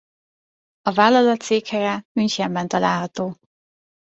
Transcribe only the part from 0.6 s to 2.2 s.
A vállalat székhelye